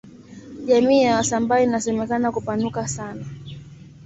jamii 0.65 1.03
ya 1.03 1.15
wasambaa 1.15 1.59
inasemekana 1.59 2.31
kupanuka 2.31 2.87
sana 2.87 3.25